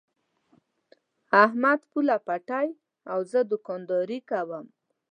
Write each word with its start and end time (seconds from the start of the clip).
احمد 1.43 1.79
پوله 1.91 2.17
پټی 2.25 2.67
او 3.11 3.19
زه 3.31 3.39
دوکانداري 3.51 4.19
کوم. 4.29 4.65